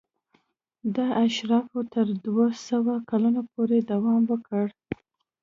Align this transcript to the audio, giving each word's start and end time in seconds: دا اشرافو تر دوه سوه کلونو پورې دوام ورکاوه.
دا 0.95 1.05
اشرافو 1.25 1.79
تر 1.93 2.07
دوه 2.25 2.47
سوه 2.67 2.93
کلونو 3.09 3.41
پورې 3.51 3.77
دوام 3.91 4.21
ورکاوه. 4.29 4.71